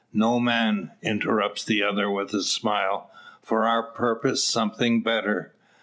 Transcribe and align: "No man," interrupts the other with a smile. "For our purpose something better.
"No 0.13 0.39
man," 0.39 0.93
interrupts 1.03 1.63
the 1.63 1.83
other 1.83 2.09
with 2.09 2.33
a 2.33 2.41
smile. 2.41 3.11
"For 3.43 3.67
our 3.67 3.83
purpose 3.83 4.43
something 4.43 5.01
better. 5.03 5.53